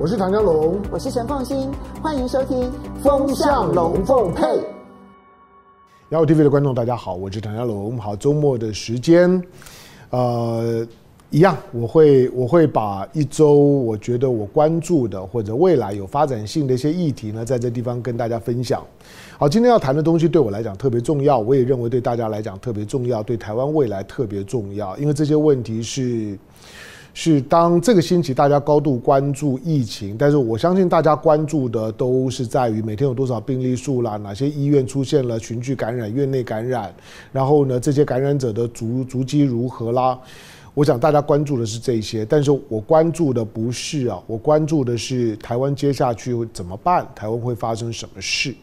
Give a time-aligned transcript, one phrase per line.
[0.00, 1.68] 我是唐家龙，我是陈凤新，
[2.00, 2.56] 欢迎收听
[3.02, 4.44] 《风向龙凤配》。
[6.10, 7.98] 雅虎 TV 的观众，大家好，我是唐家龙。
[7.98, 9.42] 好，周末的时间，
[10.10, 10.86] 呃，
[11.30, 18.80] 一样，我会我会把一周我觉得我关注的或者未来有发展性的一些议题呢，在这地方跟大家分享。
[19.36, 26.38] 好，今天要谈的东西对我来讲特别重要，我也认为对大家来讲特别重要，对台湾未来特别重要，因为这些问题是。
[27.14, 36.94] 是当这个星期大家高度关注疫情，但是我相信大家关注的都是在于每天有多少病例数啦，哪些医院出现了群聚感染、院内感染，
[37.32, 40.18] 然后呢，这些感染者的足足迹如何啦？
[40.74, 47.04] 我想大家关注的是这些，但是我关注的不是啊，我关注的是台湾接下去怎么办？
[47.16, 48.54] 台湾会发生什么事？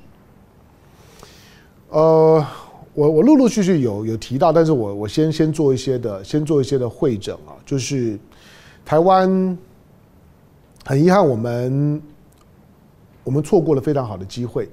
[1.89, 2.45] 呃，
[2.95, 8.17] 我我陆陆续续有有提到，但是我我先先做一些的，先做一些的会诊啊，就是。
[8.87, 9.57] 台湾
[10.85, 11.99] 很遗憾，我们
[13.23, 14.69] 我们错过了非常好的机会。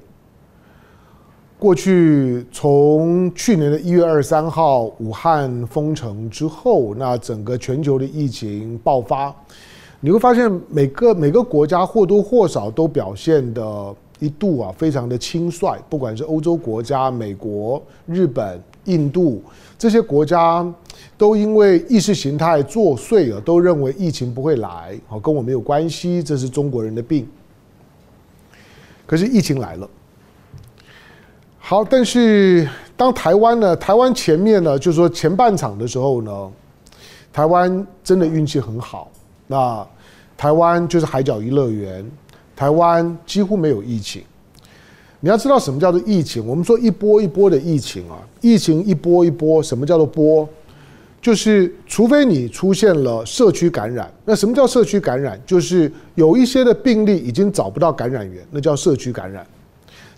[1.58, 9.34] 过去从去年的一月二十三号武汉封城之后，那整个全球的疫情爆发，
[9.98, 19.42] 你会发现每个每个国家或多或少都表现的一度啊非常的轻率，不管是欧洲国家、美国、日本、印度
[19.76, 20.72] 这些国家。
[21.16, 27.26] 都因为意识形态作祟了，都认为疫情不会来，好，跟我没有关系，这是中国人的病。
[29.06, 29.88] 可是疫情来了，
[31.58, 36.52] 好，但是当台湾呢，台湾前面呢，就是说前半场的时候呢，
[37.32, 39.10] 台湾真的运气很好，
[39.46, 39.86] 那
[40.36, 42.08] 台湾就是海角一乐园，
[42.62, 44.22] 台湾几乎没有疫情。
[45.18, 46.46] 你要知道什么叫做疫情？
[46.46, 50.48] 我们说一波一波的疫情啊，疫情一波一波，什么叫做波？
[51.20, 55.40] 就是，除非你出现了社区感染，那什么叫社区感染？
[55.44, 59.44] 就是有一些的病例已经找不到感染源，那叫社区感染。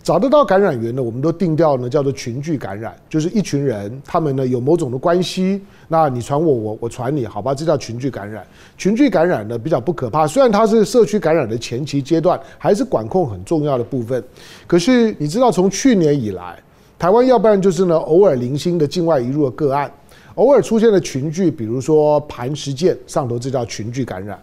[0.05, 8.45] 找得到感染源呢，我们都定调呢叫做群聚感染，就是一群人他们呢有某种的关系，那你传我，我我传你，好吧，这叫群聚感染。
[8.77, 14.23] 群聚感染呢比较不可怕，虽然它是社区感染的前期阶段，还是管控很重要的部分。
[14.67, 16.55] 可是你知道，从去年以来，
[16.99, 19.91] 台湾要不然就是呢偶尔零星的境外移入的个案。
[20.35, 24.39] 偶尔出现的群聚，比如说磐石舰上头，这叫群聚感染。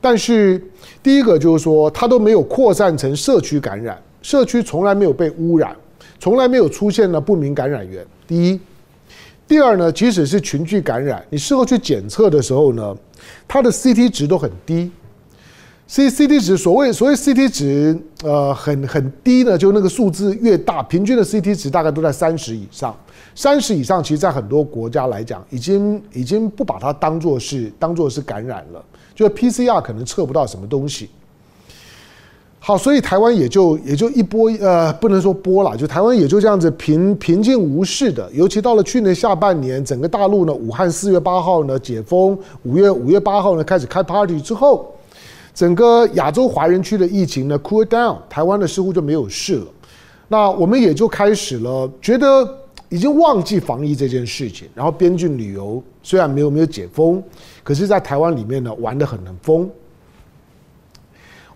[0.00, 0.58] 但是
[1.02, 5.76] 第一个就是说，它都没有扩散成社区感染，社区从来没有被污染，
[6.18, 8.04] 从来没有出现了不明感染源。
[8.26, 8.60] 第一，
[9.46, 12.96] 第二呢，即使是群聚感染，你事后去检测的时候呢，
[13.46, 14.90] 它的 CT 值都很低。
[15.86, 22.92] C CT 值，所谓所谓 CT 值，呃，很很低呢，就那个数字越大，平均的 CT 值大概都在三十以上。
[23.36, 31.10] 三十以上，其实，在很多国家来讲，已经已经不把它当做是当做是感染了，就 PCR 可能测不到什么东西。
[32.66, 38.28] 好，所以台湾也就也就一波，呃，不能说波了，就台湾也就这样子平平静无事的。
[38.32, 44.92] 尤其到了去年下半年，整个大陆呢，武汉四月八号呢解封，五月五月八号呢开始开 party 之后。
[45.54, 49.66] 整个亚洲华人区的疫情呢，cool down，台湾呢似乎就没有事了。
[50.26, 52.52] 那我们也就开始了，觉得
[52.88, 54.66] 已经忘记防疫这件事情。
[54.74, 57.22] 然后边境旅游虽然没有没有解封，
[57.62, 59.70] 可是在台湾里面呢玩得很很疯。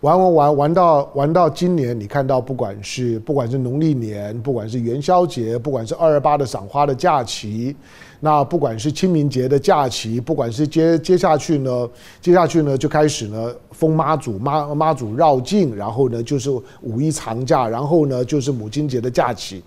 [0.01, 7.77] 玩玩玩玩到玩到今年，你看到不管是不管是农历年，不管是元宵节，不管是二二八的赏花的假期，
[8.19, 11.87] 那不管是清明节的假期，不管是接接下去呢，
[12.19, 16.51] 接下去呢就开始呢封妈祖妈妈祖绕境，然后呢就是
[16.81, 19.63] 五一长假，然后呢就是母亲节的假期。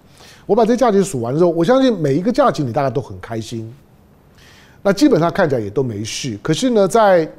[0.48, 3.72] 我把这假期数完之后，我相信每一个假期你大家都很开心。
[4.82, 7.32] 那基本上看起来也都没事，可是呢在。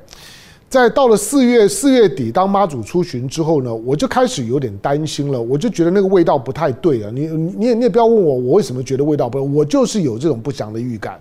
[0.74, 5.40] 在到了四月四月底，当妈祖出巡之后呢，我就开始有点担心了。
[5.40, 7.10] 我就觉得那个味道不太对啊！
[7.14, 11.20] 你你也你也不要问我，我为什么觉得味道不对，我就是有这种不祥的预感。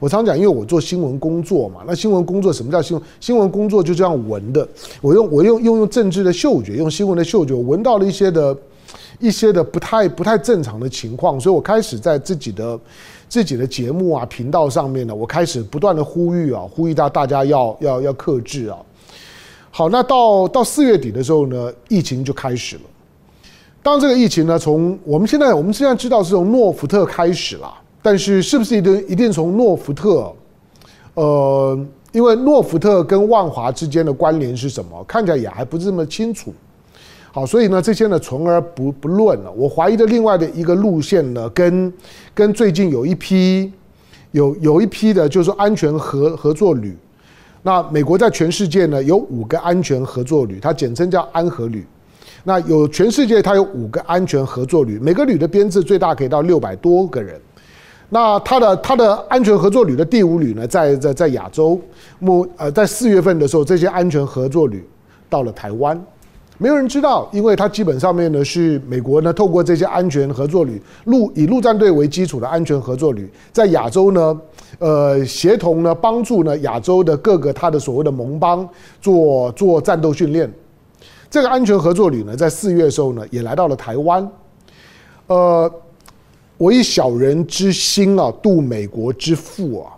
[0.00, 3.06] 我常讲，因为我做新闻工作嘛，那新闻工作什么叫新闻？
[3.20, 4.66] 新闻工作就这样闻的。
[5.02, 8.56] 我用我用用用政治的嗅觉，用新闻的嗅觉，闻到了一些的
[9.20, 12.80] 一些的不太不太正常的情况，所以我开始在自己的。
[13.26, 18.78] 自己的节目啊，频道上面呢，我开始不断的呼吁啊，呼吁到大家要要要克制啊。
[19.76, 22.82] 好，那到到四月底的时候呢，疫情就开始了。
[23.82, 30.32] 当这个疫情呢，从我们现在我们现在知道是从诺福特开始了，但是是不是一定一定从诺福特？
[31.14, 31.76] 呃，
[32.12, 35.02] 因为诺福特跟万华之间的关联是什么？
[35.08, 36.54] 看起来也还不是这么清楚。
[37.32, 39.50] 好，所以呢，这些呢，存而不不论了。
[39.50, 41.92] 我怀疑的另外的一个路线呢，跟
[42.32, 43.72] 跟最近有一批
[44.30, 46.96] 有有一批的，就是安全合合作旅，
[47.66, 51.82] 那美国在全世界呢有五个安全合作旅，它简称叫安和旅。
[52.42, 57.40] 那有全世界它有五个安全合作旅，每个旅的编制最大可以到六百多个人。
[58.10, 61.80] 那它的它的安全合作旅的第五旅呢，在在在亚洲，
[62.18, 64.86] 目呃在四月份的时候，这些安全合作旅
[65.30, 65.98] 到了台湾。
[66.56, 74.40] 没有人知道，因为它基本上面呢是美国呢透过这些安全合作旅陆以陆战队为基础的安全合作旅，在亚洲呢，
[74.78, 78.68] 呃协同呢帮助呢亚洲的各个它的所谓的盟邦
[79.00, 80.50] 做做战斗训练。
[81.28, 84.30] 这个安全合作旅呢，在四月的时候呢，也来到了台湾。
[85.26, 85.68] 呃，
[86.56, 89.90] 我以小人之心啊度美国之腹啊，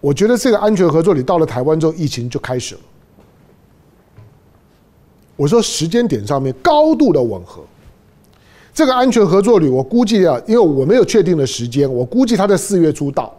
[0.00, 2.80] 我觉得这个安全合作旅到了台湾之后，疫情就开始了。
[5.42, 7.64] 我说时间点上面高度的吻合，
[8.72, 13.36] 这个安全合作旅我估计啊，因为我没有确定的时间，我估计他在四月初到。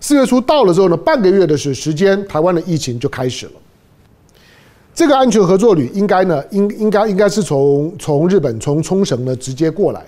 [0.00, 3.52] 四月初到了之后呢，半个月的时时间，台湾的疫情就开始了。
[4.94, 10.06] 这个安全合作旅应该呢，应应该应该是从从日本从冲绳呢直接过来。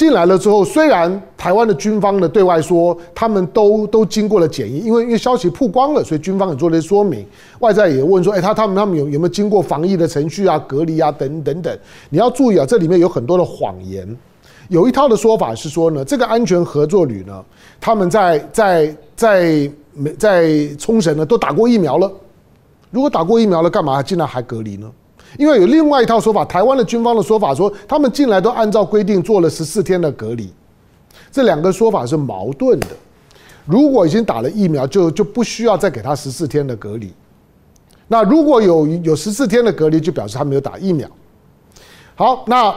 [0.00, 7.26] 进来了之后，虽然台湾的军方呢对外说他们都都经过了检疫，因为因为消息曝光了，所以军方也做了一些说明。
[7.58, 11.78] 外在也问说，哎，他他们他们有有没有经过防疫的程序啊、隔离啊等等等。
[12.08, 14.16] 你要注意啊，这里面有很多的谎言。
[14.70, 17.44] 有一套的说法是说呢，这个安全合作旅呢，
[17.78, 22.10] 他们在在在美在冲绳呢都打过疫苗了。
[22.90, 24.90] 如果打过疫苗了，干嘛进来还隔离呢？
[25.38, 30.52] 因为有另外一套说法，台湾的军方的说法说，他们进来都按照规定做了十四天的隔离，
[31.30, 32.88] 这两个说法是矛盾的。
[33.64, 37.12] 如果已经打了疫苗，就就不需要再给他十四天的隔离。
[38.08, 41.08] 那如果有有十四天的隔离，就表示他没有打疫苗。
[42.16, 42.74] 好，那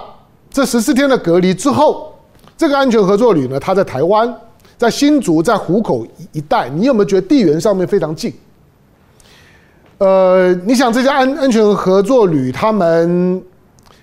[0.52, 2.14] 这十四天的隔离之后，
[2.56, 4.32] 这个安全合作旅呢，他在台湾，
[4.78, 8.32] 在新竹，在湖口一带，你有没有觉得地缘上面非常近？
[10.04, 13.42] 呃，你想这些安安全合作旅，他们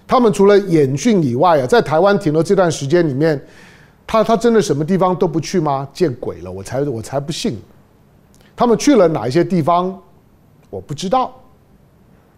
[0.08, 3.38] 他们除了演训以外啊，在台湾停留这段时间里面，
[4.06, 5.86] 他他真的什么地方都不去吗？
[5.92, 7.60] 见鬼了，我才我才不信。
[8.56, 9.94] 他们去了哪一些地方？
[10.70, 11.30] 我不知道。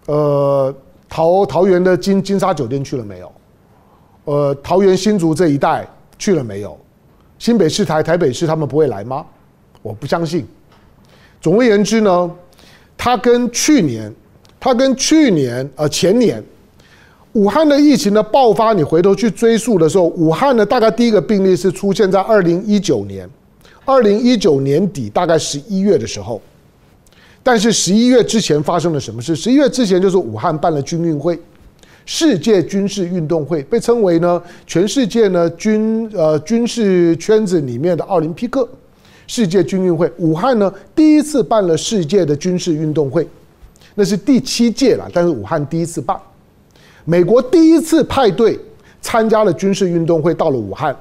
[0.07, 0.75] 呃，
[1.09, 3.33] 桃桃园的金金沙酒店去了没有？
[4.25, 5.87] 呃，桃园新竹这一带
[6.19, 6.77] 去了没有？
[7.39, 9.25] 新北市台台北市他们不会来吗？
[9.83, 10.45] 我不相信。
[11.41, 12.29] 总而言之呢。
[12.97, 14.13] 它跟去年，
[14.61, 16.43] 它跟去年呃前年，
[17.33, 23.29] 武汉的疫情的爆发，你回头去追溯的时候，武汉呢大概第一个病例是出现在二零一九年，
[23.85, 26.41] 二零一九年底大概十一月的时候，
[27.43, 29.35] 但是十一月之前发生了什么事？
[29.35, 31.37] 十一月之前就是武汉办了军运会，
[32.07, 38.69] 世界军事运动会，被称为呢全世界呢军呃军事圈子里面的奥林匹克。
[39.27, 43.27] 世界军运会，武汉呢第一次办了世界的军事运动会，
[43.95, 46.19] 那是第七届了，但是武汉第一次办。
[47.05, 48.59] 美国第一次派队
[49.01, 50.97] 参加了军事运动会，到了武汉。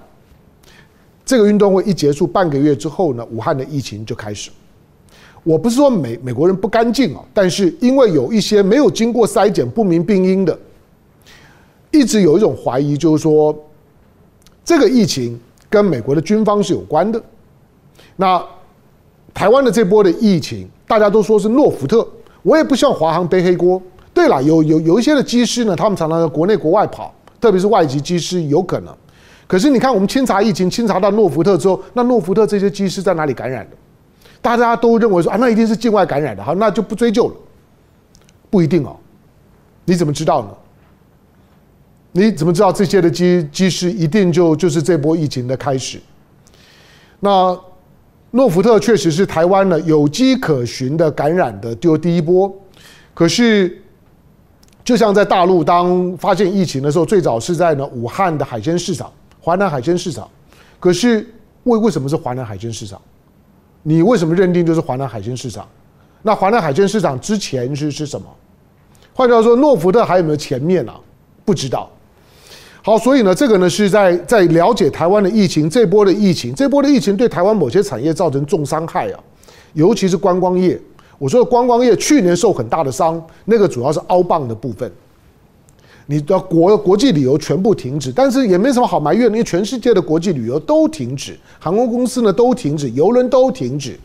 [1.24, 4.50] 这个运动会一结束半个月之后呢，武汉的疫情就开始。
[5.44, 10.58] 我不是说美美国人不干净啊，但是因为有一些没有经过筛检不明病因的，
[11.92, 13.56] 一直有一种怀疑，就是说
[14.64, 15.40] 这个疫情
[15.70, 17.22] 跟美国的军方是有关的。
[18.22, 18.40] 那
[19.34, 22.08] 台湾的这波的疫情，大家都说是诺福特，
[22.44, 23.82] 我也不希望华航背黑锅。
[24.14, 28.96] 对了，有有有一些的机师呢，他们常常在国内国外跑，特别是外籍机师有可能。
[29.48, 33.76] 可是你看，我们清查疫情，清查到诺福特之后，那诺福特这些机师在哪里感染的？
[34.40, 37.34] 大家都认为说啊，那一定是境外感染的，好，那就不追究了。
[38.52, 38.96] 不一定哦，
[39.86, 40.50] 你怎么知道呢？
[42.12, 46.00] 你怎么知道这些的机机师一定就就是这波疫情的开始？
[47.20, 47.60] 那？
[48.32, 52.54] 诺福特确实是台湾呢有机可循的感染的丢第一波，
[53.14, 53.82] 可是
[54.86, 60.30] 就像在大陆当发现疫情的时候，最早是在呢武汉的海鲜市场，华南海鲜市场。
[60.80, 61.28] 可是
[61.64, 63.00] 为为什么是华南海鲜市场？
[63.84, 65.68] 你为什么认定就是华南海鲜市场？
[66.22, 68.28] 那华南海鲜市场之前是是什么？
[69.14, 70.96] 换句话说，诺福特还有没有前面啊？
[71.44, 71.92] 不知道。
[72.84, 79.20] 好，所以呢，这个呢是在在了解台湾的疫情，这波的疫情，这波的疫情对台湾某些产业造成重伤害啊，
[79.74, 80.80] 尤其是观光业。
[81.20, 84.92] 我说的观光业去年受很大的伤，那个主要是凹棒的部分。
[86.08, 93.96] 你的国国际旅游全部停止，但是也没什么好埋怨，因为全世界的国际旅游都停止，航空公司呢都停止，邮轮都停止。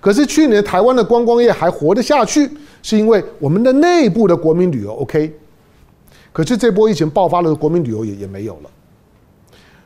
[0.00, 2.50] 可是去年台湾的观光业还活得下去，
[2.82, 5.30] 是因为我们的内部的国民旅游 OK。
[6.34, 8.70] 可是这波疫情爆发了，国民旅游也也没有了。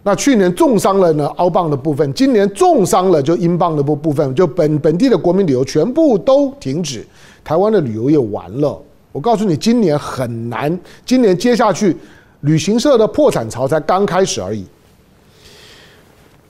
[0.02, 7.06] 那去年重伤了呢，澳镑的部分，今年重伤了就英镑的部部分，就本本地的国民旅游全部都停止，
[7.44, 8.80] 台湾的旅游业完了。
[9.12, 11.94] 我告诉你，今年很难，今年接下去
[12.40, 14.64] 旅行社的破产潮才刚开始而已。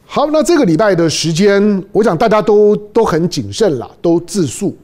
[0.07, 4.77] 好，那这个礼拜的时间，我想大家都都很谨慎了，都自述，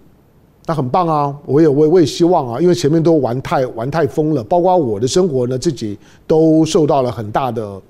[0.67, 1.37] 那很棒啊！
[1.45, 7.81] 我也我也我也希望啊，因为前面都玩太玩太疯了，包括我的生活呢，自己都受到了很大的。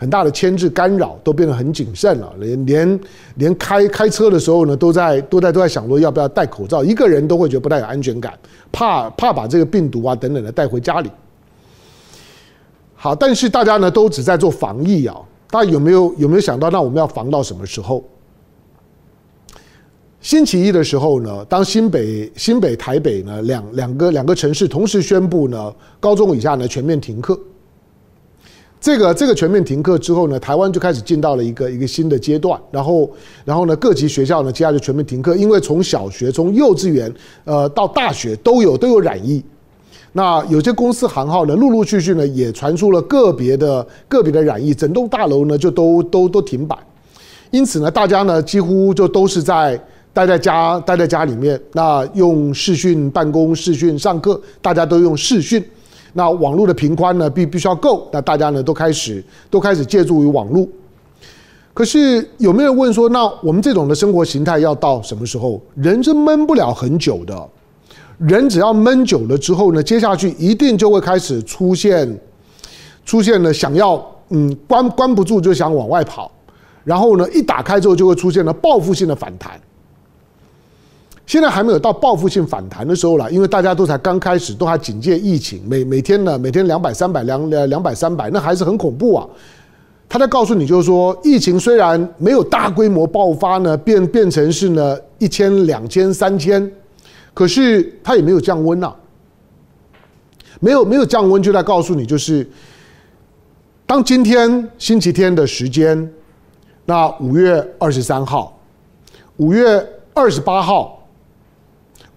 [0.00, 2.32] 很大的牵制干扰，都变得很谨慎了。
[2.38, 3.00] 连连
[3.34, 6.84] 连开开车的时候呢，都在都在都在想说要不要戴口罩。
[6.84, 8.32] 一个人都会觉得不太有安全感，
[8.70, 11.10] 怕怕把这个病毒啊等等的带回家里。
[12.94, 15.16] 好，但是大家呢都只在做防疫啊。
[15.50, 18.04] 大家有没有有没有想到，那我们要防到什么时候？
[20.20, 27.38] 星期一的时候呢，当新北新北台北呢两两个两个城市同时宣布呢，高中以下呢全面停课。
[28.80, 33.08] 这个这个全面停课之后呢，台湾就开始进到了一个一个新的阶段，然后
[33.44, 37.12] 然后呢，各级学校呢，接下来就全面停课，因为从小学从幼稚园
[37.44, 39.42] 呃到大学都有都有染疫，
[40.12, 46.76] 那有些公司行号呢，陆陆续续呢也传出了个别的个别的染疫，整栋大楼呢就都都都停摆，
[47.50, 49.80] 因此呢，大家呢几乎就都是在
[50.18, 55.64] 待在家待在家里面，那用视讯办公、视讯上课，大家都用视讯。
[56.12, 60.66] 那网络的频宽呢，必必须要够，那大家呢都开始都开始借助于网络。
[61.72, 65.62] 可是有没有问说，那我们这种的生活形态要到什么时候？
[65.76, 67.48] 人是闷不了很久的，
[68.18, 72.18] 人只要闷久了之后呢，接下去一定就会开始出现
[73.06, 76.28] 出现了想要嗯关关不住就想往外跑，
[76.82, 79.52] 然后呢一打开之后就会出现了报复性的反弹。
[81.28, 89.28] 现在还没有到报复性反弹的时候了，因为大家都才刚开始，都还警戒疫情，每每天呢，每天两百三百两两两百三百，那还是很恐怖啊。
[90.08, 96.72] 他在告诉你，就是说，疫情虽然没有大规模爆发呢，变变成是呢一千两千三千，
[97.34, 98.90] 可是它也没有降温呐，
[100.60, 102.48] 没有没有降温，就在告诉你，就是
[103.84, 106.10] 当今天星期天的时间，
[106.86, 108.58] 那五月二十三号，
[109.36, 110.97] 五月二十八号。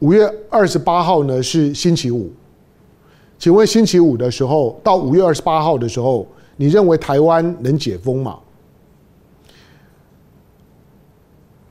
[0.01, 2.31] 五月二十八号呢是星期五，
[3.37, 6.27] 请问星期五的时候到五月二十八号的时候，
[6.57, 8.39] 你认为台湾能解封吗？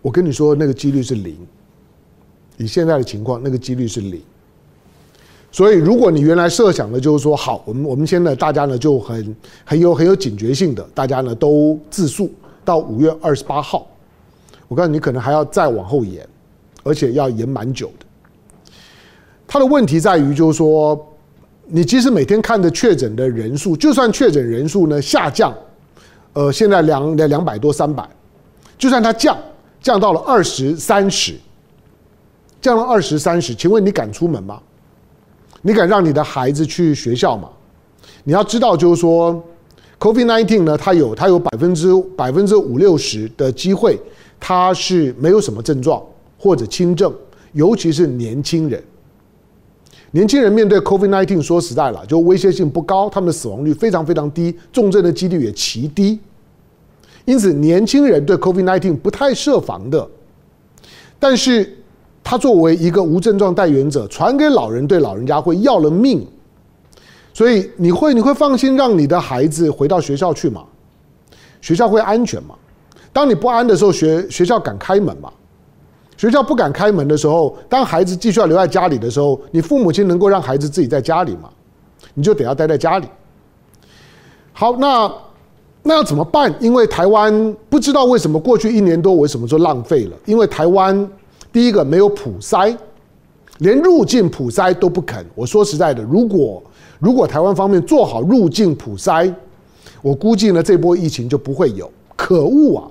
[0.00, 1.36] 我跟你说，那个几率是零。
[2.56, 4.22] 以现在的情况，那个几率是零。
[5.50, 12.30] 所以，如果你原来设想的就是说，好，我们我们现在大家呢就很很有很有警觉性的，大家呢都自述
[12.64, 13.88] 到五月二十八号。
[14.68, 16.24] 我告诉你，你可能还要再往后延，
[16.84, 18.06] 而且要延蛮久的。
[19.52, 20.96] 它的问题在于，就是说，
[21.66, 25.52] 你即使每天看的确诊的人数，就算确诊人数呢下降，
[26.34, 28.08] 呃，现在两两两百多三百，
[28.78, 29.36] 就算它降
[29.82, 31.34] 降到了二十三十，
[32.60, 34.62] 降了二十三十，请问你敢出门吗？
[35.62, 37.50] 你敢让你的孩子去学校吗？
[38.22, 39.42] 你要知道，就是说
[39.98, 43.98] ，Covid nineteen 呢，它有它有百分之百分之五六十的机会，
[44.38, 46.00] 它是没有什么症状
[46.38, 47.12] 或者轻症，
[47.50, 48.80] 尤其是年轻人。
[50.12, 56.18] 年轻人面对 COVID-19，说实在了，就威胁性不高，他们的死亡率非常非常低，重症的几率也极低。
[57.24, 60.08] 因此，年轻人对 COVID-19 不太设防的。
[61.18, 61.78] 但是，
[62.24, 66.26] 他作为一个无症状带源者，传给老人，对老人家会要了命。
[67.32, 70.64] 所以，你会你会放心让你的孩子回到学校去吗？
[71.60, 72.56] 学校会安全吗？
[73.12, 75.30] 当你不安的时候，学学校敢开门吗？
[76.20, 81.48] 学校不敢开门的时候，当孩子继续要留在家里的时候，你父母亲能够让孩子自己在家里吗？
[82.12, 83.08] 你就得要待在家里。
[84.52, 85.10] 好，那
[85.82, 86.54] 那要怎么办？
[86.60, 90.16] 因为台湾不知道为什么过去一年多为什么就浪费了？
[90.26, 91.10] 因为台湾
[91.50, 92.76] 第一个没有普筛，
[93.60, 95.24] 连入境普筛都不肯。
[95.34, 96.62] 我说实在的，如果
[96.98, 99.32] 如果台湾方面做好入境普筛，
[100.02, 101.90] 我估计呢这波疫情就不会有。
[102.14, 102.84] 可恶啊！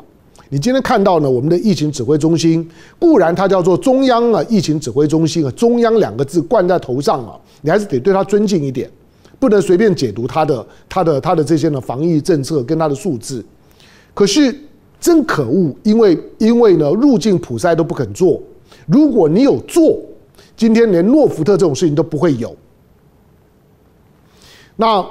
[0.52, 1.30] 你今天看到呢？
[1.30, 8.90] 我们的疫情指挥中心固然它叫做中央啊，疫情指挥中心啊，中央两个字冠在头上啊，你还是得对他尊敬一点，
[9.38, 13.46] 不能随便解读他的、他的、他的这些呢防疫政策跟他的数字。
[14.16, 14.54] 可是
[15.00, 18.42] 真可恶，因为因为呢入境普筛都不肯做，
[18.88, 20.00] 如果你有做，
[20.58, 22.56] 今天连诺福特这种事情都不会有。
[24.76, 25.06] 那。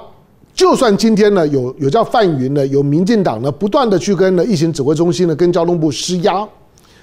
[0.58, 6.44] 就算今天呢，有有叫范云呢，有民进党呢，不断的去跟呢疫情指挥中心呢，跟交通部施压，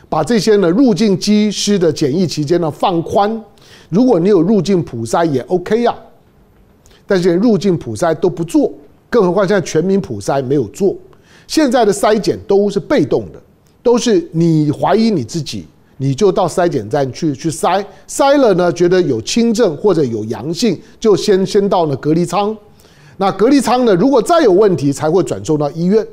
[0.09, 3.41] 把这些呢入境机师的检疫期间呢放宽。
[3.87, 5.95] 如果你有入境普筛也 OK 呀，
[7.07, 8.69] 但是入境普筛都不做，
[9.09, 10.93] 更何况现在全民普筛没有做。
[11.47, 13.41] 现在的筛检都是被动的，
[13.81, 22.53] 都是你怀疑你自己，你就到筛检站去去筛，筛了呢，觉得有轻症或者有阳性，就先先到了隔离舱。
[23.17, 26.05] 那隔离舱呢，如果再有问题，才会转送到医院。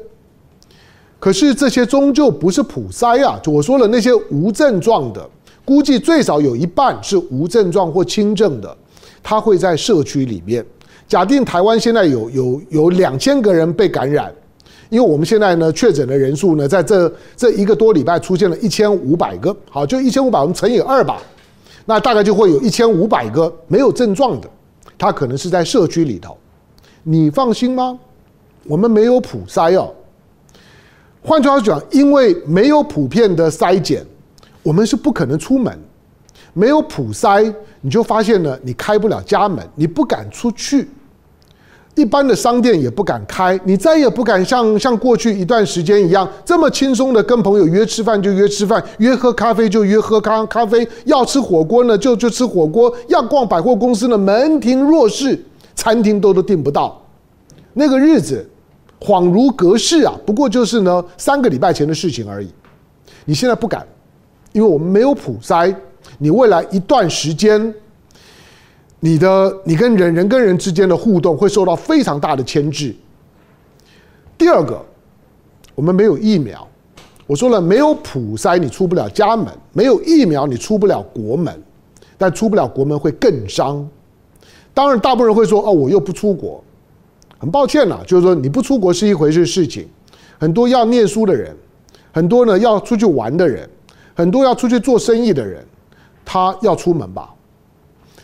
[1.18, 3.38] 可是这些终究不是普筛啊！
[3.42, 5.24] 就我说了，那些无症状的，
[5.64, 8.76] 估计最少有一半是无症状或轻症的，
[9.22, 10.64] 它会在社区里面。
[11.08, 14.32] 假定台湾现在有有有两千个人被感染，
[14.88, 21.20] 因为我们现在呢确诊的人数呢，在这这一个多礼拜出现了一千五百个，好，就一千五百，我们乘以二吧，
[21.84, 24.48] 那大概就会有一千五百个没有症状的，
[24.98, 26.36] 他可能是在社区里头。
[27.02, 27.98] 你放心吗？
[28.64, 29.92] 我们没有普筛哦。
[31.22, 34.04] 换句话讲，因为没有普遍的筛检，
[34.62, 35.76] 我们是不可能出门。
[36.52, 40.90] 没有普筛，你就发现了，你开不了家门，你不敢出去，
[41.94, 55.42] 一般的商店也不敢开，你再也不敢像像过去一段时间一样，这么轻松的跟朋友约吃饭就约吃饭，约喝咖啡就约喝咖咖啡，要吃火锅呢就就吃火锅，要逛百货公司呢门庭若市，
[55.74, 57.00] 餐厅都都订不到，
[57.72, 58.48] 那个日子。
[59.04, 60.14] 恍如隔世啊！
[60.24, 62.48] 不过就是呢，三个礼拜前的事情而已。
[63.24, 63.84] 你现在不敢，
[64.52, 65.74] 因为我们没有普筛。
[66.18, 67.74] 你未来一段时间，
[69.00, 72.94] 你的你跟人人跟人之间的互动会受到非常大的牵制。
[74.38, 74.80] 第二个，
[75.74, 76.64] 我们没有疫苗。
[77.26, 81.60] 我说了，没有普筛，你出不了家门；没有疫苗，你出不了国门。
[82.16, 83.84] 但出不了国门会更伤。
[84.74, 86.62] 当然，大部分人会说：“哦，我又不出国。”
[87.38, 89.88] 很抱歉了，就是说你不出国是一回事事情，
[90.38, 91.52] 很多要念书的人，
[92.12, 93.68] 很多呢要出去玩的人，
[94.14, 95.66] 很多要出去做生意的人，
[96.24, 97.28] 他要出门吧？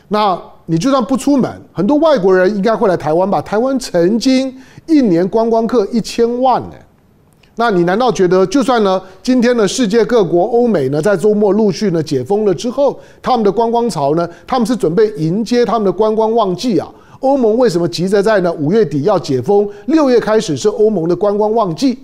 [0.06, 3.42] 那你就算不出门，很多外国人应该会来台湾吧？
[3.42, 6.76] 台湾曾经一年观光客一千万呢，
[7.60, 16.88] 那你难道觉得就算呢今天呢世界各国欧美呢在周末陆续呢解封了之后，他们的观光潮呢，他们是准备迎接他们的观光旺季啊？
[17.18, 18.52] 欧盟为什么急着在呢？
[18.52, 21.98] 五月底要解封，六月开始是欧盟的观光旺季。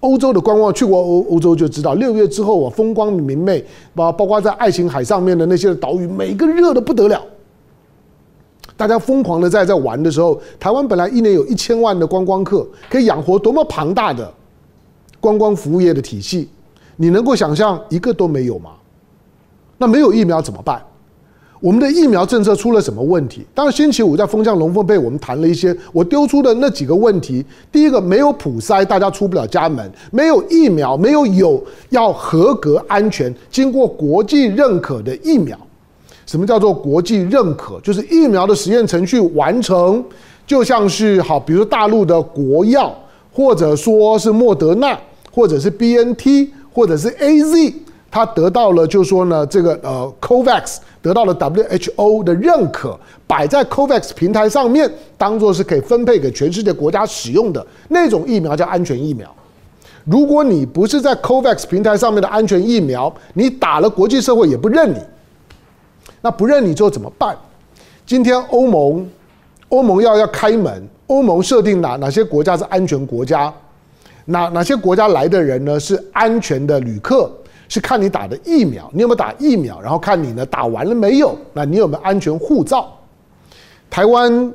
[0.00, 3.62] 欧洲的观光去过欧欧洲就知道，六月之后啊，风光明媚，
[3.94, 7.20] 包包括在爱琴海上面的那些岛屿，每个热得不得了。
[8.74, 14.32] 大家疯狂的在在玩的时候，台湾本来一年有一千万的观光客，可以养活多么庞大的
[15.22, 16.48] 观光服务业的体系，
[16.96, 18.72] 你能够想象一个都没有吗？
[19.78, 20.82] 那没有疫苗怎么办？
[21.60, 23.46] 我们的疫苗政策出了什么问题？
[23.54, 25.72] 当然，星期五在风向龙凤配，我们谈了一些。
[25.92, 35.56] 我丢出的那几个问题：第一个，没有普筛，大家出不了家门；没有疫苗，没有有要合格、安全、经过国际认可的疫苗。
[36.26, 37.78] 什么叫做国际认可？
[37.80, 40.04] 就是疫苗的实验程序完成，
[40.44, 42.92] 就像是好，比如说大陆的国药，
[43.32, 44.98] 或者说是莫德纳，
[45.32, 47.74] 或者是 BNT，或者是 AZ。
[48.14, 52.94] 它得到了，就是说呢，这个呃，COVAX 得到了 WHO 的认可，
[53.26, 59.34] 摆在 COVAX 平台上面，当做是可以分配给全世界国家使用的那种疫苗，叫安全疫苗。
[60.04, 64.98] 如果你不是在 COVAX 平台上面的安全疫苗，你打了，国际社会也不认你。
[66.20, 67.34] 那不认你之后怎么办？
[68.04, 69.08] 今天欧盟，
[69.70, 73.50] 欧盟要要开门，欧盟设定哪哪些国家是安全国家，
[74.26, 77.30] 哪哪些国家来的人呢是安全的旅客？
[77.68, 81.34] 是看你打的疫苗，你有没有打疫苗，然后看你呢打完了没有？
[81.54, 82.92] 那你有没有安全护照？
[83.88, 84.52] 台湾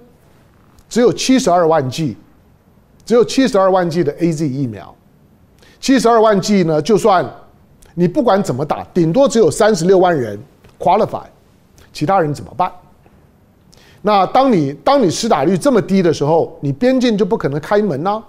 [0.88, 2.16] 只有七十二万剂，
[3.06, 4.94] 只有七十二万剂的 AZ 疫苗，
[5.80, 7.28] 七十二万剂呢，就算
[7.96, 10.38] 你不管怎么打，顶多只有三十六万人
[10.78, 11.24] qualify，
[11.92, 12.72] 其他人怎么办？
[14.04, 18.22] 那当你当你施打率这么低的时候，你边境就不可能开门呐、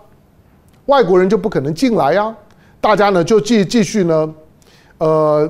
[0.88, 2.34] 外国人就不可能进来呀、
[2.80, 4.34] 大家呢就继继续呢。
[4.96, 5.48] 呃，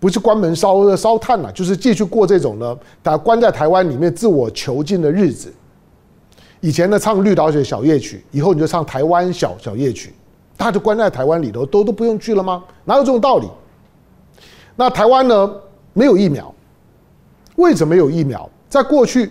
[0.00, 5.52] 不是关门烧烧炭了，就是继续过这种呢，大家关在台湾里面自我囚禁的日子。
[6.60, 10.14] 以前呢唱绿岛小夜曲，以后你就唱台湾小小夜曲，
[10.56, 12.64] 大家就关在台湾里头，都都不用去了吗？
[12.84, 13.46] 哪有这种道理？
[14.76, 15.54] 那台湾呢
[15.92, 16.52] 没有疫苗，
[17.56, 18.48] 为什么有疫苗？
[18.68, 19.30] 在过去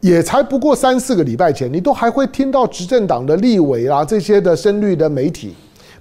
[0.00, 5.54] 也才不过三四个礼拜前，你都还会听到执政党的立委啊这些的深绿的媒体。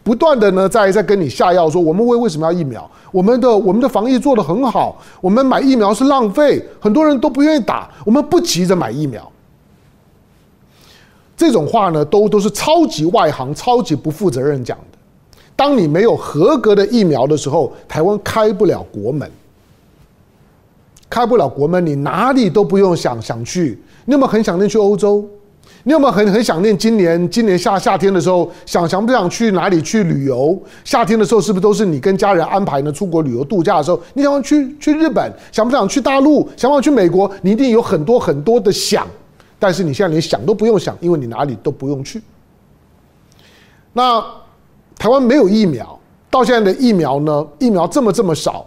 [0.04, 2.88] 不断的呢，在在跟你下药，说我们为为什么要疫苗？
[3.12, 9.32] 我们的我们的防疫做得很好，我们买疫苗是浪费，很多人都不愿意打，我们不急着买疫苗。
[11.36, 14.98] 这种话呢，都都是超级外行、超级不负责任讲的。
[15.56, 19.28] 当你没有合格的疫苗的时候，台湾开不了国门，
[21.10, 23.80] 开不了国门，你哪里都不用想想去。
[24.06, 25.28] 你有没有很想念去欧洲？
[25.88, 30.60] 你有没有很很想念今年今年夏夏天的时候，想想不想去哪里去旅游？
[30.84, 32.92] 夏天的时候是不是都是你跟家人安排呢？
[32.92, 36.50] 出国旅游度假的时候，你想要去去日本，想不想去大陆？
[36.58, 37.30] 想不想去美国？
[37.44, 39.08] 你一定有很多很多的想，
[39.60, 42.20] 但是你现在连想都不用想，因为你哪里都不用去。
[43.94, 44.24] 那
[44.98, 46.00] 台湾没有疫苗，
[46.32, 47.48] 到现在的疫苗呢？
[47.60, 48.66] 疫苗这么这么少，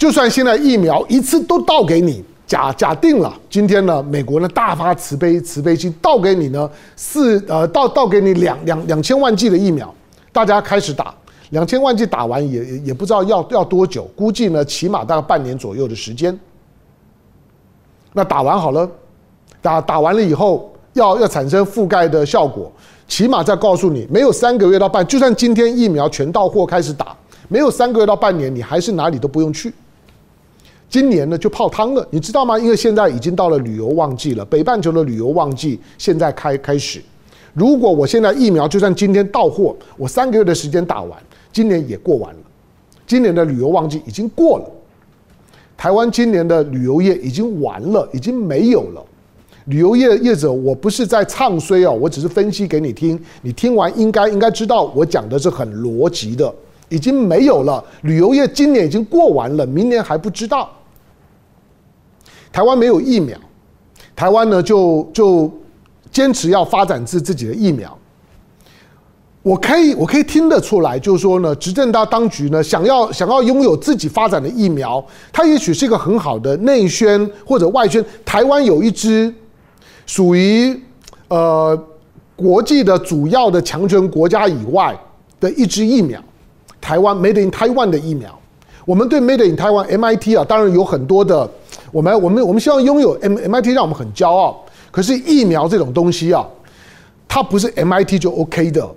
[0.00, 2.24] 就算现在疫苗一次都倒给你。
[2.46, 9.94] 假假定了，今天呢，美国呢大发慈悲慈悲心，倒给你呢四呃倒倒给你两两两千万剂的疫苗，
[10.32, 11.14] 大家开始打，
[11.50, 16.36] 两千万剂打完也也也不知道要要多久，估计呢起码大概半年左右的时间。
[18.14, 18.90] 那打完好了，
[19.60, 22.72] 打打完了以后要要产生覆盖的效果，
[23.06, 27.14] 起码再告诉你，没有三个月到半，就算今天疫苗全到货开始打，
[27.48, 29.72] 没有三个月到半年，你还是哪里都不用去。
[30.90, 32.58] 今年呢就泡汤了，你知道吗？
[32.58, 37.00] 因为现在已经到了旅游旺季了，北半球的旅游旺季现在开开始。
[37.54, 41.16] 如果我现在疫苗就算今天到货，我三个月的时间打完，
[41.52, 42.40] 今年也过完了。
[43.06, 44.64] 今年的旅游旺季已经过了，
[45.76, 49.00] 台湾今年的旅游业已经完了，已经没有了。
[49.66, 56.52] 旅游业业者，我不是在唱衰哦，我只是分析给你听，你听完应该应该知道我讲的是很逻辑的，
[56.88, 57.84] 已经没有了。
[58.02, 60.68] 旅游业今年已经过完了，明年还不知道。
[62.52, 63.38] 台湾没有疫苗，
[64.16, 65.50] 台湾呢就就
[66.10, 67.96] 坚持要发展自自己的疫苗。
[69.42, 78.04] 我可以我可以听得出来，就是说呢，执政大当局呢想要想要拥有自己发展的疫苗，它也许是一个很好的内宣或者外宣。
[78.24, 79.32] 台湾有一支
[80.04, 80.78] 属于
[81.28, 81.80] 呃
[82.36, 84.94] 国际的主要的强权国家以外
[85.38, 86.20] 的一支疫苗，
[86.80, 88.38] 台湾 Made in Taiwan 的疫苗。
[88.84, 91.48] 我们对 Made in Taiwan MIT 啊，当然有很多的。
[91.92, 94.64] 我们我们我们希望拥有 M MIT，让我们很骄傲。
[94.90, 96.46] 可是疫苗这种东西啊，
[97.28, 98.88] 它不是 MIT 就 OK 的，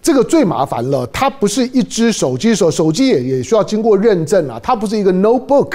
[0.00, 1.06] 这个最麻烦了。
[1.08, 4.60] 它不是一只手机，手手机也也需要经过认证啊。
[4.62, 5.72] 它不是一个 notebook，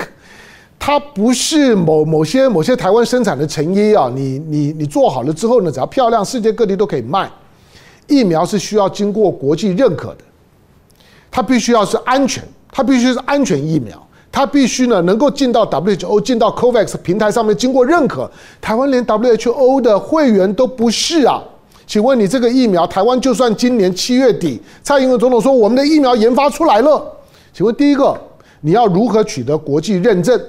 [0.79, 4.11] 它不是某某些某些台湾生产的成衣啊。
[4.13, 7.29] 你你你做好了之后呢，只要漂亮，世界各地都可以卖。
[8.07, 10.23] 疫苗是需要经过国际认可的，
[11.29, 14.07] 它必须要是安全，它必须是安全疫苗。
[14.31, 18.31] 它必须呢能够进到 WHO、进到 COVAX 平台上面经过认可。
[18.61, 21.43] 台湾连 WHO 的会员都不是啊！
[21.85, 27.05] 请问你这个疫苗，台湾就算今年七月底，蔡英文总统说我们的疫苗研发出来了，
[27.53, 28.17] 请问第一个，
[28.61, 30.39] 你要如何取得国际认证？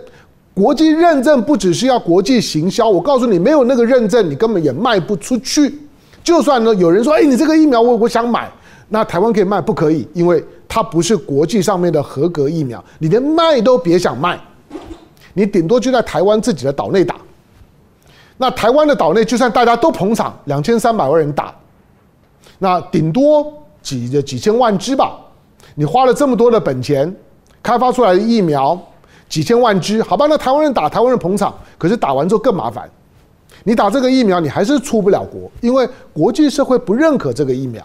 [0.54, 5.76] 国际认证不只是要国际行销，我告诉你，没有那个认证，你根本也卖不出去。
[6.22, 8.48] 就算呢有人说，哎，你这个疫苗我我想买。
[8.92, 14.38] 那台湾可以卖，不可以，因为它不是国际上面的合格疫苗，你连卖都别想卖，
[15.32, 17.16] 你顶多就在台湾自己的岛内打。
[18.36, 21.54] 那台湾的岛内，就算大家都捧场，两千三百万人打，
[22.58, 23.50] 那顶多
[23.80, 25.18] 几几千万支吧。
[25.74, 27.10] 你花了这么多的本钱，
[27.62, 28.78] 开发出来的疫苗
[29.26, 30.26] 几千万支，好吧？
[30.28, 32.86] 那台湾人打，台湾人捧场，可是打完之后更麻烦。
[33.64, 37.82] 你打这个疫苗，你还是出不了国，因为国际社会不认可这个疫苗。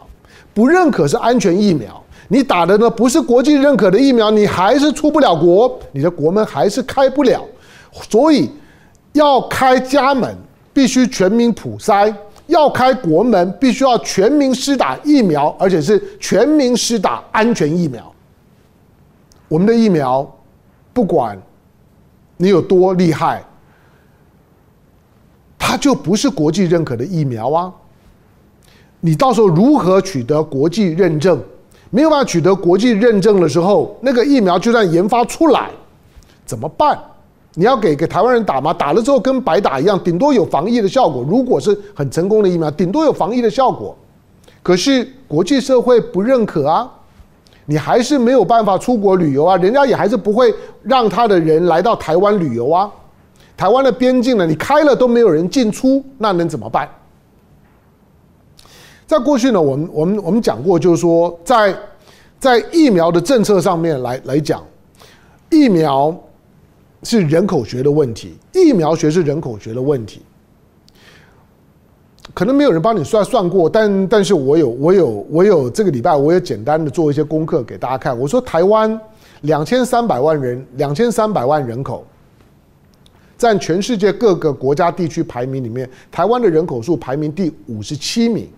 [0.57, 7.45] 不认可是安全疫苗，你打的呢不是国际认可的疫苗，你还是出不了国，你的国门还是开不了。
[8.09, 8.49] 所以
[9.13, 10.35] 要开家门，
[10.73, 12.11] 必须全民普筛；
[12.47, 18.11] 要开国门，必须要全民施打疫苗，而且是全民施打安全疫苗。
[19.47, 20.27] 我们的疫苗，
[20.91, 21.39] 不管
[22.35, 23.43] 你有多厉害，
[25.59, 27.71] 它就不是国际认可的疫苗啊。
[28.99, 31.39] 你到时候如何取得国际认证？
[31.89, 35.69] 没有办法取得国际认证的时候，那个疫苗就算研发出来，
[36.45, 36.99] 怎么办？
[37.53, 38.73] 你要给给台湾人打吗？
[38.73, 41.25] 打了之后跟白打一样，顶多有防疫的效果。
[41.27, 43.95] 如果是很成功的疫苗，顶多有防疫的效果。
[44.61, 46.91] 可是国际社会不认可啊，
[47.65, 52.91] 你还是没有办法出国旅游啊，人家也还是不会让他的人来到台湾旅游啊。
[53.55, 56.87] 台湾的边境呢，你开了都没有人进出，那能怎么办？
[59.07, 61.73] 在过去呢，我们我们我们讲过，就是说，在
[62.37, 64.61] 在疫苗的政策上面来来讲，
[65.49, 66.13] 疫苗
[67.03, 70.21] 是人口学的问题，疫苗学是人口学的问题。
[72.33, 78.19] 可能没有人帮你算算过，但但是我有我有我有这个礼拜我也简单的做一些功课给大家看。
[78.19, 78.99] 我说台湾
[79.41, 82.05] 两千三百万人，两千三百万人口，
[83.37, 88.49] 占全世界各个国家地区排名里面，台湾的人口数排名第五十七名。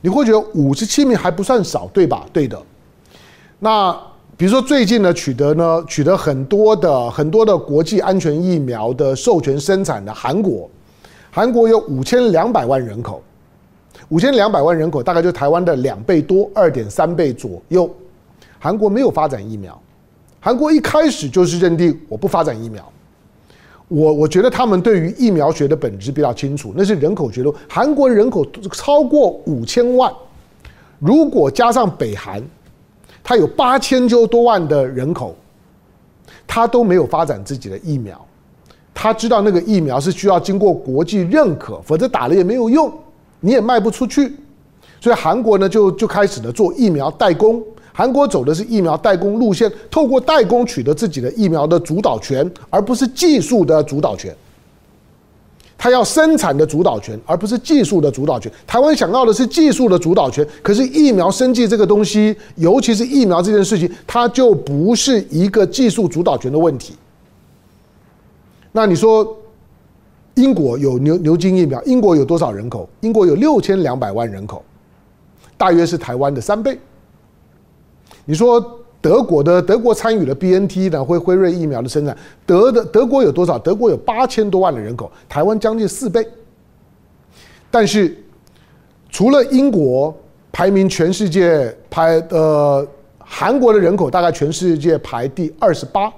[0.00, 2.24] 你会觉得五十七名还不算少，对吧？
[2.32, 2.60] 对的。
[3.58, 3.92] 那
[4.36, 10.68] 比如说最近呢，取得呢，取得很多的很多的国际安全疫苗的授权生产的韩国，
[11.30, 13.22] 韩国有五千两百万人口，
[14.10, 17.90] 五千两百万人口大概就台湾的两倍多，二点三倍左右。
[18.58, 19.80] 韩国没有发展疫苗，
[20.38, 22.86] 韩国一开始就是认定我不发展疫苗。
[23.88, 27.52] 我我觉得他们对于疫苗学的本质比较清楚，那是人口学的。
[27.68, 30.12] 韩国人口超过五千万，
[30.98, 32.42] 如果加上北韩，
[33.22, 35.36] 它有八千多万的人口，
[36.46, 38.20] 他都没有发展自己的疫苗。
[38.92, 42.92] 他知道那个疫苗是需要经过国际认可，否则打了也没有用，
[43.40, 44.34] 你也卖不出去。
[45.00, 47.62] 所以韩国呢就就开始了做疫苗代工。
[47.96, 54.36] 韩国走的是疫苗代工路线，透过代工取得自己的疫苗的主导权，而不是技术的主导权。
[55.78, 58.52] 他要生产的主导权，而不是技术的主导权。
[58.66, 66.94] 台湾想要的是技术的主导权，可是疫苗生计这个东西，尤其是疫苗这件事情，它就不是一个技术主导权的问题。
[68.72, 69.34] 那你说，
[70.34, 72.86] 英国有牛牛津疫苗，英国有多少人口？
[73.00, 74.62] 英国有六千两百万人口，
[75.56, 76.78] 大约是台湾的三倍。
[78.28, 83.56] 你说德国的德国参与了 BNT 呢，辉辉瑞疫苗的生产，德的德国有多少？
[83.56, 86.26] 德国有八千多万的人口，台湾将近四倍。
[87.70, 88.16] 但是
[89.08, 90.12] 除了英国
[90.50, 92.84] 排名全世界排呃，
[93.18, 96.12] 韩国的人口大概全世界排第二十八，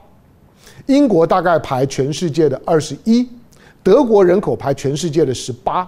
[0.87, 3.29] 英国大概排全世界的二十一，
[3.83, 5.87] 德国人口排全世界的十八。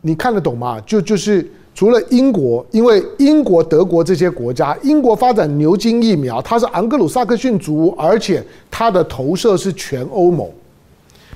[0.00, 0.80] 你看得懂吗？
[0.86, 1.50] 就就是。
[1.74, 10.48] 除了英国，因为英国、德国这些国家，英国发展牛津疫苗，它是昂格鲁萨克逊族，而且它的投射是全欧盟。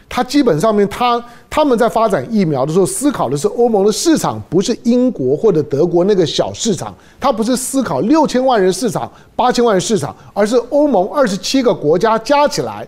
[0.09, 6.95] 它基本上面，它他们在发展疫苗的时候，思考的是欧盟的市场，不是英国或者德国那个小市场。
[7.19, 12.87] 它不是思考六千万人市场、八千万人市场，而是欧盟二十七个国家加起来，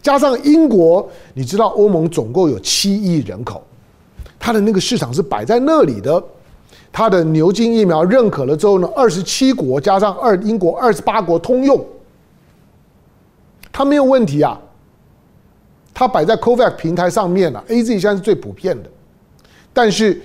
[0.00, 3.60] 加上英国，你知道欧盟总共有七亿人口，
[4.38, 6.22] 它的那个市场是摆在那里的。
[6.92, 11.82] 它的牛津疫苗认可了之后呢，二十七国加上二英国二十八国通用，
[13.72, 14.60] 它没有问题啊。
[15.94, 18.90] 它摆在 COVAX 平台上面了，AZ 现在是最普遍的，
[19.72, 20.20] 但是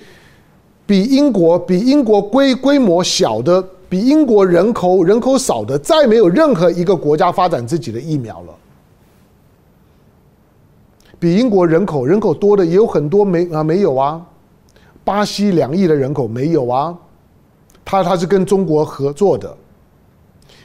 [0.86, 8.54] 比英国比英国规规模小的，比英国人口人口少的，再没有任何一个国家发展自己的疫苗了。
[11.18, 14.24] 比英国人口人口多的也有很多没啊没有啊。
[15.08, 16.94] 巴西两亿的人口没有啊，
[17.82, 19.56] 他他是跟中国合作的。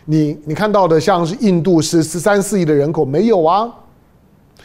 [0.03, 3.71] 你你看到的像是印度是十三四亿的人口没有啊，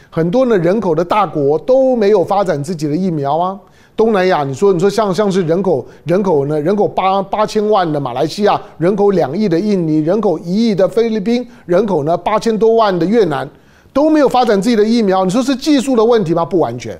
[0.09, 3.57] 很多呢人口的大国都没有发展自己的疫苗啊。
[3.95, 13.49] 东南亚你说你说像像是人口人口呢人口八八千万的马来西亚，人口两亿的印尼，人口一亿的菲律宾，人口呢八千多万的越南
[13.93, 16.43] 都没有发展自己的疫苗，你说是技术的问题吗？
[16.43, 16.99] 不完全。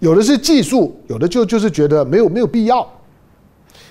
[0.00, 2.88] 有的是技术，有的就就是觉得没有没有必要，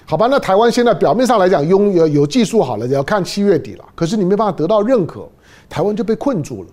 [0.05, 0.27] 好吧？
[0.31, 3.83] 那台湾现在表面上来讲拥有有技术好了，也要看七月底了。
[3.93, 5.27] 可是你没办法得到认可，
[5.67, 6.69] 台湾就被困住了。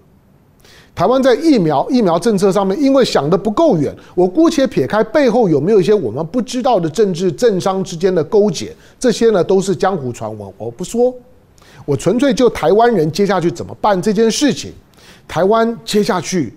[0.95, 11.13] 台湾在疫苗疫苗政策上面，因为想得不够远，我姑且撇开背后有没有一些我们不知道的政治政商之间的勾结，这些呢都是江湖传闻，我不说。
[11.85, 14.73] 我纯粹就台湾人接下去怎么办这件事情，
[15.27, 16.55] 台湾接下去。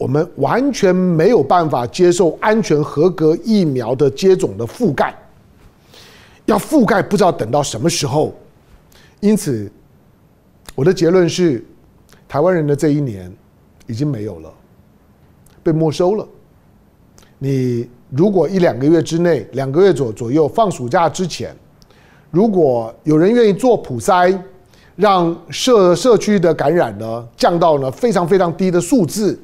[0.00, 5.14] 我们完全没有办法接受安全合格疫苗的接种的覆盖，
[6.46, 8.34] 要覆盖不知道等到什么时候。
[9.20, 9.70] 因此，
[10.74, 11.62] 我的结论是，
[12.26, 13.30] 台湾人的这一年
[13.86, 14.50] 已经没有了，
[15.62, 16.26] 被没收了。
[17.38, 21.54] 你如果一两个月之内，两个月左左右放暑假之前，
[22.30, 24.34] 如果有人愿意做普筛，
[24.96, 29.38] 让社社区的感染呢降到呢非常非常低的数字。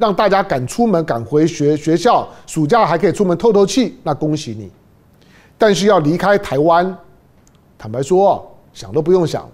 [0.00, 4.70] 让大家敢出门、敢回学学校，暑假还可以出门透透气，那恭喜你。
[5.58, 6.96] 但是要离开台湾，
[7.76, 9.46] 坦白说，想都不用想，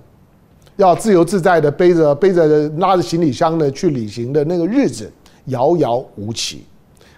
[0.77, 5.13] 要自由自在的背着背着拉着行李箱的去旅行的那个日子，
[5.47, 6.65] 遥遥无期。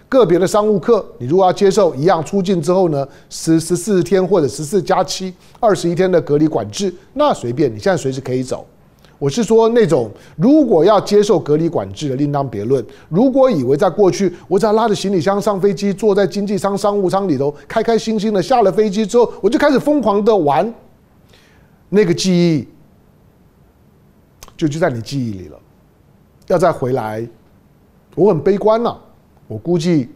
[0.07, 8.65] 个别的商务客，你如果要接受，一样出境之后呢，十十四天或者十四加七二十一天的隔离管制，那随便，你现在随时可以走。
[9.19, 12.83] 我是说，那种如果要接受隔离管制的，另当别论。
[13.09, 20.73] 如果以为在过去，我只要拉着行李箱上飞机，坐在经济舱商务舱里头，开开心心的下了飞机之后，我就开始疯狂的玩，
[21.89, 22.67] 那个记忆
[24.55, 25.59] 就就在你记忆里了。
[26.47, 27.27] 要再回来，
[28.15, 28.97] 我很悲观了。
[29.49, 30.09] 我估计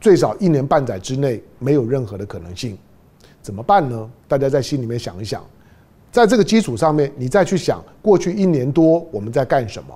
[0.00, 2.78] 最少一年半载之内没有任何的可能性。
[3.42, 4.10] 怎么办呢？
[4.26, 5.44] 大家在心里面想一想。
[6.12, 9.94] 在这个基础上面，你再去想过去一年多我们在干什么？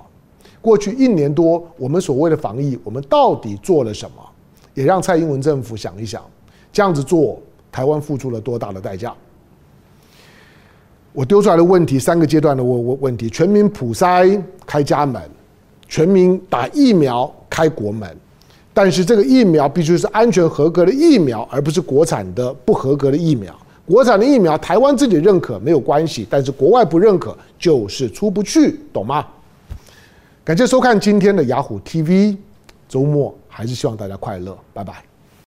[0.60, 4.16] 过去一年多我们所谓的防疫，我们到底做了什么？
[4.74, 6.22] 也让蔡英文政府想一想，
[6.72, 7.38] 这样子做，
[7.70, 9.12] 台湾付出了多大的代价？
[11.12, 15.20] 我丢出来的问题，三个阶段的问问问题：全民普筛开家门，
[15.88, 18.08] 全民打疫苗开国门。
[18.72, 23.54] 但是这个疫苗必须是安全合格的疫苗，而不是国产的不合格的疫苗。
[23.86, 29.26] 国产的疫苗，台湾自己认可没有关系，但是国外不认可就是出不去，懂吗？
[30.42, 32.36] 感谢收看今天的雅虎 TV，
[32.88, 35.13] 周末还是希望大家快乐，拜拜。